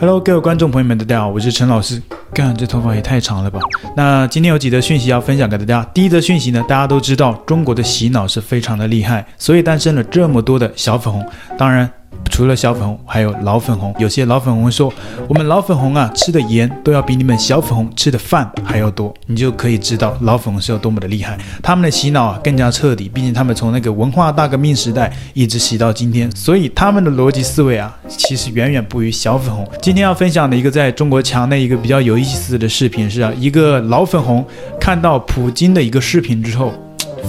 [0.00, 2.02] Hello，各位观众朋友们，大家好，我是陈老师。
[2.32, 3.60] 干，这头发也太长了吧？
[3.96, 5.84] 那今天有几则讯息要分享给大家。
[5.94, 11.24] 第一则讯息呢，大家都知道，中国的洗脑是非常的厉害，所以诞生了这么多的小粉红。
[11.56, 11.88] 当然。
[12.30, 13.94] 除了小粉红，还有老粉红。
[13.98, 14.92] 有些老粉红说
[15.28, 21.38] ：“我们老粉红啊，吃的盐都要比你们小粉红吃的饭还要多。”你就可以知道老粉红是有多么的厉害。
[21.62, 29.64] 他们的洗脑啊更加彻底，毕竟他们从那个文化大革命时代一直洗到今天，所以他们的逻辑思维啊，其实远远不于小粉红。
[29.80, 34.44] 今天要分享的一个在中国墙内一个比较有意思的视频是啊，一个老粉红
[34.80, 36.72] 看到普京的一个视频之后。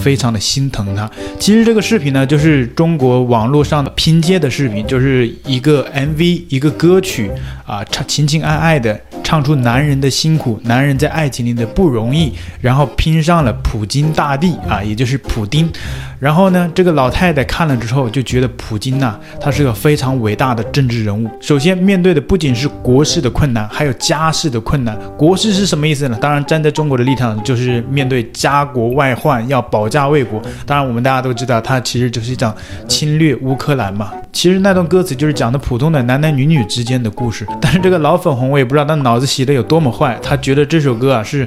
[0.00, 1.10] 非常的心疼他。
[1.38, 7.30] 其实这个视频呢，就是中国网络上的拼接的视频，就是一个 MV，一个歌曲
[7.66, 15.70] 啊，唱情情爱爱的唱出男人的辛苦，男人在爱情里的不容易，然后拼上了普京大帝啊，也就是普丁。
[16.18, 21.28] 然后呢，这个老太太看了之后就觉得普京呐、他是个非常伟大的政治人物。
[21.40, 24.98] 首先面对的不仅是国事的困难，还有家事的困难。
[25.16, 26.16] 国事是什么意思呢？
[26.20, 30.40] 当然站在中国的立场，就是面对家国外患要保家卫国。
[30.64, 32.54] 当然我们大家都知道，他其实就是讲
[32.88, 34.10] 侵略乌克兰嘛。
[34.32, 37.46] 其实那段歌词就是讲的普通的男男女女之间的故事。
[37.60, 41.46] 但是这个老粉红，我也不知道他脑子洗得有多么坏，他觉得这首歌啊是。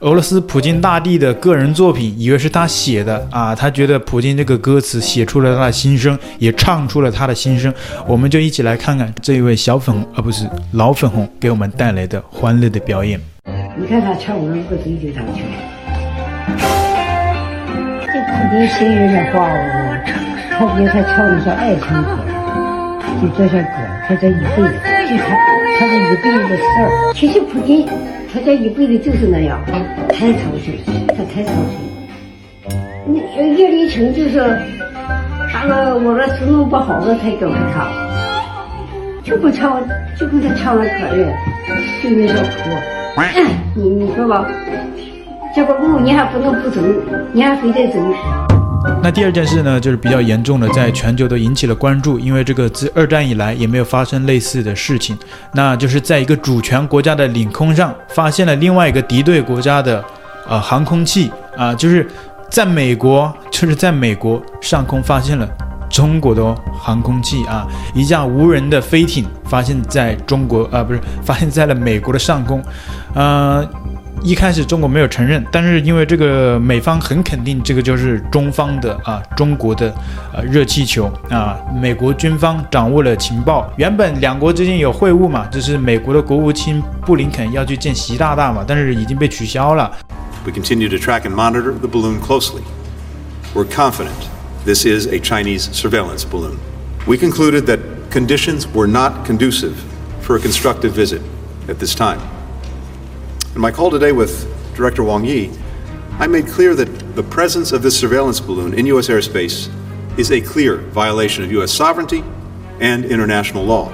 [0.00, 7.74] 俄罗斯普京大帝的个人作品，以为是他写的啊，他觉得普京这个歌词写出了他的心声，也唱出了他的心声。
[8.06, 13.20] 我们就一起来看看这一位小粉红，而不是老粉红，给我们带来的欢乐的表演。
[13.76, 15.42] 你看他唱我的歌词就上去。
[18.06, 19.58] 这普京心有点话哦，
[20.56, 22.22] 他觉得他唱的是爱情歌，
[23.20, 23.68] 就这些歌，
[24.06, 24.78] 他这一辈子，
[25.10, 25.34] 就他
[25.76, 27.12] 他这一辈子的事儿。
[27.16, 27.84] 其实普京。
[28.32, 29.58] 他这一辈子就是那样，
[30.10, 32.72] 太操心，他太操心。
[33.06, 33.22] 你
[33.56, 34.38] 叶利钦就是，
[35.50, 37.88] 他说我的词弄不好了才找他，
[39.24, 39.80] 就不唱，
[40.18, 41.32] 就跟他唱了可乐，
[42.02, 42.70] 就那个哭。
[43.74, 44.46] 你你说吧，
[45.56, 46.82] 这个路你还不能不走，
[47.32, 47.98] 你还非得走。
[49.00, 55.16] 那第二件事呢，就是比较严重的，在全球都引起了关注，因为这个自二战以来也没有发生类似的事情，
[55.54, 60.04] 那就是在一个主权国家的领空上发现了另外一个敌对国家的
[60.46, 62.06] 呃航空器啊、就是
[62.50, 65.48] 在美国，就是在美国上空发现了
[65.88, 72.62] 中国的航空器啊，一架无人的飞艇发现在中国啊、不是发现在了美国的上空，
[73.14, 73.66] 呃。
[74.22, 79.94] 一开始中国没有承认，但是因为这个美方很肯定，这个就是中方的啊，中国的
[80.32, 83.72] 呃热气球啊，美国军方掌握了情报。
[83.76, 89.90] 原本两国之间有会晤嘛，就是美国的国务卿布林肯要去见习大大嘛，但是已经被取消了。
[90.44, 92.62] We continue to track and monitor the balloon closely.
[93.54, 94.28] We're confident
[94.64, 96.56] this is a Chinese surveillance balloon.
[97.06, 97.78] We concluded that
[98.10, 99.74] conditions were not conducive
[100.20, 101.20] for a constructive visit
[101.68, 102.20] at this time.
[103.55, 105.51] In my call today with Director Wang Yi,
[106.19, 109.07] I made clear that the presence of this surveillance balloon in U.S.
[109.09, 109.69] airspace
[110.17, 111.71] is a clear violation of U.S.
[111.71, 112.23] sovereignty
[112.79, 113.91] and international law,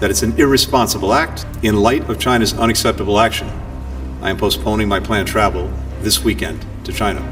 [0.00, 1.46] that it's an irresponsible act.
[1.62, 3.48] In light of China's unacceptable action,
[4.22, 5.70] I am postponing my planned travel
[6.02, 7.22] this weekend to China.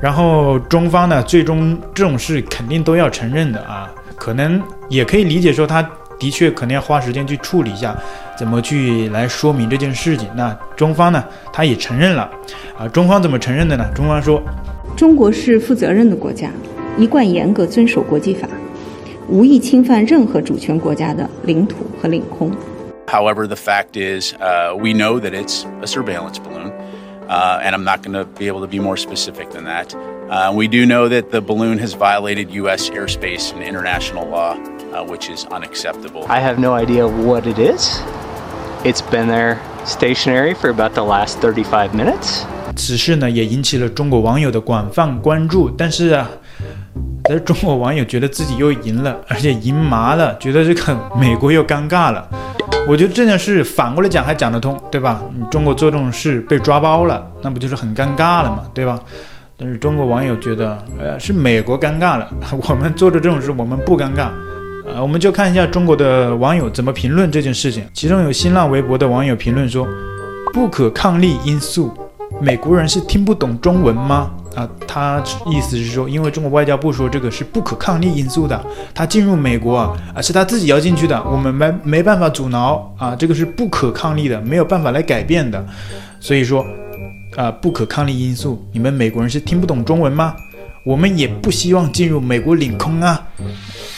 [0.00, 5.82] 然后中方呢，最终这种事肯定都要承认的啊，可能也可以理解说他
[6.19, 7.95] 的确可能要花时间去处理一下。
[8.37, 10.29] 怎么去来说明这件事情？
[10.35, 11.23] 那中方呢？
[11.51, 12.29] 他也承认了，
[12.77, 13.89] 啊，中方怎么承认的呢？
[13.93, 14.41] 中方说，
[14.95, 16.49] 中国是负责任的国家，
[16.97, 18.47] 一贯严格遵守国际法，
[19.27, 22.51] 无意侵犯任何主权国家的领土和领空。
[23.07, 26.71] However, the fact is, uh, we know that it's a surveillance balloon,
[27.27, 29.93] uh, and I'm not going to be able to be more specific than that.
[30.29, 32.89] Uh, we do know that the balloon has violated U.S.
[32.91, 34.55] airspace and international law,
[34.99, 36.25] uh, which is unacceptable.
[36.27, 38.01] I have no idea what it is.
[38.83, 42.43] It's been there stationary for about the last 35 minutes.
[42.75, 46.29] 此事呢也引起了中国网友的广泛关注，但是啊，
[47.23, 52.27] 但是中国网友觉得自己又赢了，而且赢麻了，觉得这个美国又尴尬了。
[52.87, 55.21] 我觉得这件事反过来讲还讲得通，对吧？
[55.37, 58.99] 你中国做这种事被抓包了，那不就是很尴尬了嘛，对吧？
[59.57, 62.29] 但是中国网友觉得，呃，是美国尴尬了，
[62.69, 64.29] 我们做的这种事我们不尴尬。
[64.93, 67.83] 呃，我们就看一下中国的网友怎么评论这件事情。
[67.93, 69.87] 其中有新浪微博的网友评论说
[70.51, 71.93] ：“不可抗力因素，
[72.41, 78.59] 美国人是听不懂中文吗？”啊，他意思是说，因为中国外交部说这个是不可抗力因素的，
[78.95, 85.63] 他进入美国啊，啊是他自己要进去的，我们没没办法阻挠啊，这个是不可抗力的，没有办法来改变的。
[86.19, 86.65] 所以说，
[87.37, 90.33] 啊，不可抗力因素，你们美国人是听不懂中文吗？
[90.83, 93.21] 我们也不希望进入美国领空啊。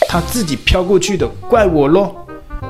[0.10, 2.16] 他自己飘过去的，怪我喽。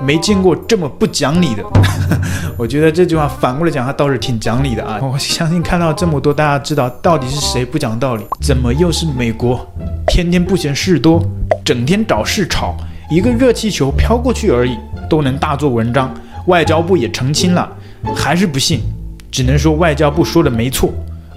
[0.03, 1.63] 没见过这么不讲理的。
[2.57, 4.99] 我觉得这句话反过来讲，他倒是挺讲理的啊。
[5.01, 8.25] 我相信看到这么多，大家知道到底是谁不讲道理？
[8.41, 9.67] 怎么又是美国？
[10.07, 11.21] 天天不嫌事多，
[11.65, 12.75] 整天找事吵，
[13.11, 14.77] 一个热气球飘过去而已，
[15.09, 16.13] 都能大做文章。
[16.47, 17.69] 外交部也澄清了，
[18.15, 18.81] 还是不信，
[19.29, 20.89] 只能说外交部说的没错。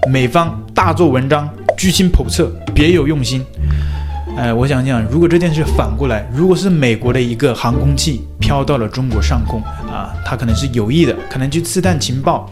[0.09, 1.47] 美方大做文章，
[1.85, 3.45] 居心叵测，别有用心。
[4.35, 12.49] 哎，我想想，如果这件事反过来，如果是美国的一个航空器飘到了中国上空啊，他可能是有意的，可能去刺探情报。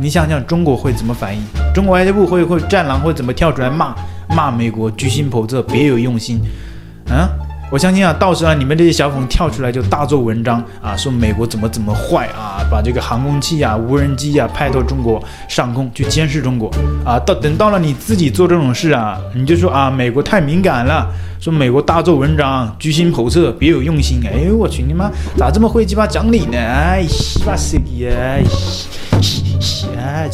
[0.00, 1.42] 你想想，中国会怎么反应？
[1.74, 3.96] 中国外交部会会战狼会怎么跳出来骂
[4.28, 6.40] 骂美国居心叵测，别有用心？
[7.10, 7.28] 啊？
[7.70, 16.70] 我相信啊，到时候，你们这些小粉跳出来就大做文章啊，说美国怎么怎么坏啊，把这个航空器啊、无人机啊派到中国上空去监视中国
[17.04, 17.18] 啊。
[17.18, 21.06] 到等到了你自己做这种事啊，你就说啊，美国太敏感了，
[21.38, 24.18] 说美国大做文章，居心叵测，别有用心。
[24.24, 26.56] 哎呦我去你妈，咋这么会鸡巴讲理呢？
[26.56, 28.42] 哎，西巴塞耶，
[29.94, 30.30] 哎，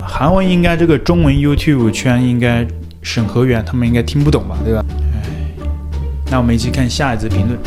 [0.00, 2.66] 韩文应该这个中文 YouTube 圈应该
[3.02, 4.82] 审核员他们应该听不懂吧，对吧？
[6.30, 7.58] 那我们一起看下一则评论，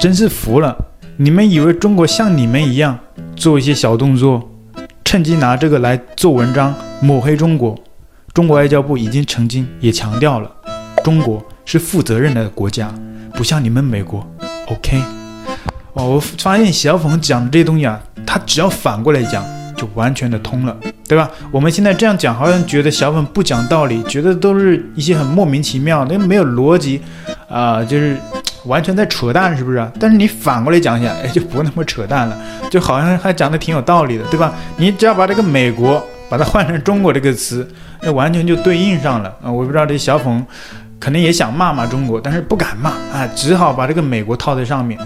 [0.00, 0.74] 真是服了！
[1.18, 2.98] 你们以为中国像你们一样
[3.36, 4.50] 做一些小动作，
[5.04, 7.78] 趁机拿这个来做文章抹黑中国？
[8.32, 10.50] 中国外交部已经曾经也强调了，
[11.04, 12.90] 中国是负责任的国家，
[13.34, 14.26] 不像你们美国。
[14.68, 14.98] OK？
[15.92, 19.44] 哦，我发现小粉讲的这些东西啊，他只要反过来讲，
[19.76, 20.76] 就完全的通了，
[21.06, 21.30] 对吧？
[21.50, 27.00] 我们现在这样讲，好像觉得小粉不讲道理，觉得都是一些很莫名其妙，那没有逻辑。
[27.48, 28.16] 啊、就是
[28.64, 29.88] 完全在扯淡，是不是？
[30.00, 32.36] 但是你反过来讲一下，哎，就不那么扯淡了，
[32.68, 34.52] 就好像还讲的挺有道理的，对吧？
[34.76, 37.66] 你只要把这个美国把它换成中国这个词，
[38.02, 39.50] 那完全就对应上了啊！
[39.50, 40.44] 我不知道这小粉
[40.98, 44.98] 可能也想骂骂中国，但是不敢骂啊，只好把这个美国套在上面，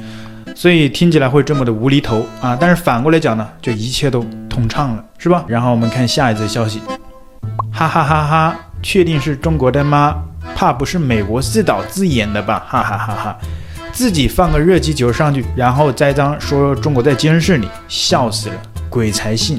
[0.60, 2.54] 所以听起来会这么的无厘头啊！
[2.60, 5.42] 但是反过来讲呢，就一切都通畅了，是吧？
[5.48, 6.82] 然后我们看下一则消息，
[7.72, 10.22] 哈哈哈哈，确定是中国的吗？
[10.54, 12.62] 怕不是美国自导自演的吧？
[12.68, 13.38] 哈哈哈哈！
[13.90, 18.54] 自己放个热气球上去，然后栽赃说中国在监视你，笑死了，
[18.90, 19.58] 鬼才信！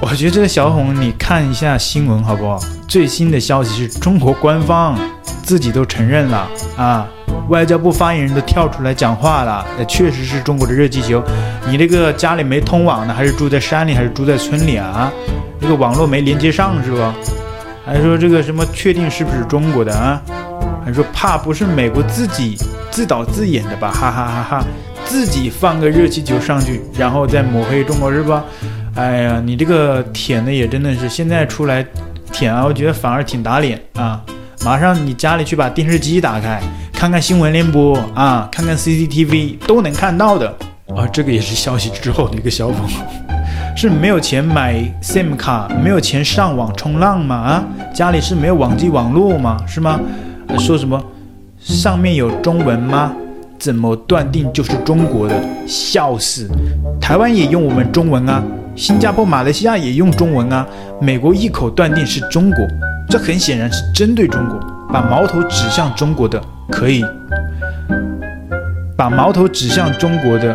[0.00, 2.58] 我觉得这个小红，你看一下新闻好不好？
[2.88, 4.98] 最新的消息是中国官方
[5.42, 6.48] 自己都承认了
[6.78, 7.06] 啊，
[7.52, 11.22] 外交部发言人都跳出来讲话了，也确实是中国的热气球。
[11.68, 15.12] 你这个家里没通网呢，还是住在山里，还是住在村里啊？
[15.60, 17.14] 这个网络没连接上是吧？
[17.84, 20.22] 还说这个什么确定是不是中国的啊？
[20.82, 22.56] 还说怕不是美国自己
[22.90, 23.92] 自导自演的吧？
[23.92, 24.64] 哈哈哈哈！
[25.04, 28.42] 自己放个热气球上去，然后再抹黑中国是吧？
[28.94, 31.84] 哎呀，你这个舔的也真的是现在出来
[32.32, 34.22] 舔啊，我觉得反而挺打脸啊！
[34.64, 36.62] 马上你家里去把电视机打开，
[37.02, 40.46] 看看新闻联播啊，看看 CCTV 都能看到的
[40.94, 41.04] 啊！
[41.12, 42.90] 这个也是消息之后的一个小粉红。
[43.76, 47.34] 是没有钱买 SIM 卡，没有钱上网冲浪吗？
[47.34, 49.56] 啊，家里是没有网际网络吗？
[49.66, 49.98] 是吗？
[50.60, 51.02] 说什么
[51.58, 53.12] 上面有中文吗？
[53.58, 55.34] 怎么断定就是中国的？
[55.66, 56.48] 笑死！
[57.00, 58.40] 台湾也用我们中文啊，
[58.76, 60.64] 新加坡、马来西亚也用中文啊，
[61.00, 62.64] 美国一口断定是中国，
[63.10, 64.60] 这很显然是针对中国，
[64.92, 66.38] 把矛头指向中国的，
[66.70, 67.02] 可以
[68.94, 70.54] 把矛头指向中国的。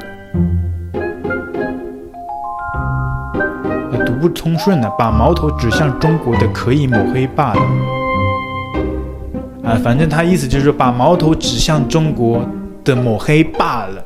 [4.05, 7.61] 读不通顺的，把矛头指向中国的可以抹黑罢了。
[9.63, 12.47] 啊，反正他意思就是把矛头指向中国
[12.83, 14.03] 的抹黑罢了。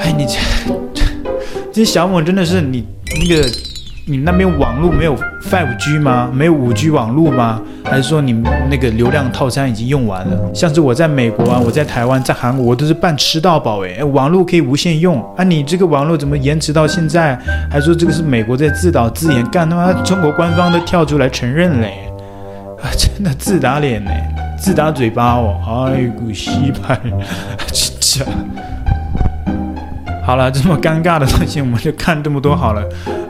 [0.00, 0.38] 哎，你这
[0.92, 1.02] 这
[1.72, 2.86] 这小猛真的是你
[3.20, 3.48] 那个。
[4.10, 5.14] 你那边网络没有
[5.50, 6.30] 5G 吗？
[6.32, 7.60] 没有 5G 网络吗？
[7.84, 10.50] 还是说你们那个流量套餐已经用完了？
[10.54, 15.44] 像是我在美国啊，我在台湾，在韩国，我都是办吃到饱诶，网络可以无限用啊！
[15.44, 17.38] 你这个网络怎么延迟到现在？
[17.70, 22.10] 还说这个是美国在自导自演，干他妈中国官方都跳出来承认嘞！
[22.82, 24.10] 啊，真的自打脸呢，
[24.58, 25.92] 自打嘴巴哦！
[25.92, 26.98] 哎，股西派，
[28.00, 28.26] 真
[30.24, 32.82] 好了，这么尴尬的东西我们就看这么多好了。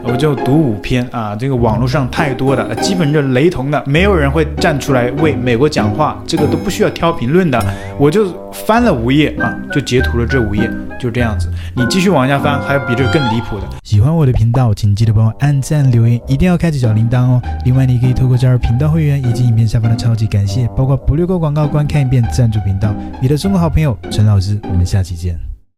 [0.03, 7.63] 我就读五篇啊，这个网络上太多的，基本就雷同的，没有人会站出来为美国讲话，这个都不需要挑评论的。
[7.97, 11.49] 我就翻了五页啊，就截图了这五页，就这样子。
[11.75, 13.63] 你继续往下翻，还有比这更离谱的。
[13.83, 17.41] 喜欢我的频道，请记得帮我按赞、留言，一定要开启小铃铛哦。
[17.65, 22.93] 另外，你可以透过加入频道会员以及影片下方的超级感谢，包括不略过广告、观看一遍赞助频道。
[23.21, 25.48] 你的中国好朋友陈老师，我们下期见。